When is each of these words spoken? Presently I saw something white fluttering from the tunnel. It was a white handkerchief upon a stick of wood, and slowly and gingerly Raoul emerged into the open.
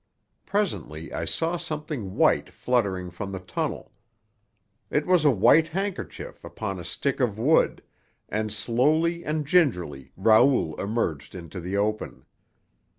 Presently 0.47 1.13
I 1.13 1.25
saw 1.25 1.57
something 1.57 2.15
white 2.15 2.49
fluttering 2.51 3.11
from 3.11 3.31
the 3.31 3.39
tunnel. 3.39 3.91
It 4.89 5.05
was 5.05 5.25
a 5.25 5.29
white 5.29 5.67
handkerchief 5.67 6.43
upon 6.43 6.79
a 6.79 6.83
stick 6.83 7.19
of 7.19 7.37
wood, 7.37 7.83
and 8.27 8.51
slowly 8.51 9.23
and 9.23 9.45
gingerly 9.45 10.11
Raoul 10.17 10.73
emerged 10.81 11.35
into 11.35 11.59
the 11.59 11.77
open. 11.77 12.25